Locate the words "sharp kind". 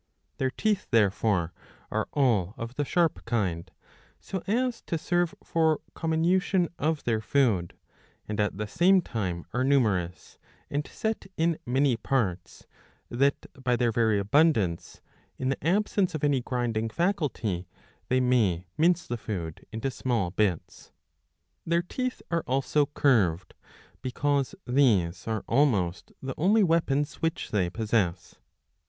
2.85-3.69